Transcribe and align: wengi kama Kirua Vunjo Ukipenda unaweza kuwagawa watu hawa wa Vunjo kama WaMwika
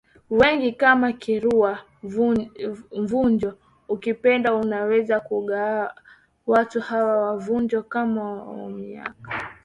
wengi 0.29 0.71
kama 0.71 1.13
Kirua 1.13 1.79
Vunjo 2.97 3.57
Ukipenda 3.89 4.53
unaweza 4.55 5.19
kuwagawa 5.19 5.95
watu 6.47 6.81
hawa 6.81 7.17
wa 7.17 7.37
Vunjo 7.37 7.83
kama 7.83 8.23
WaMwika 8.43 9.13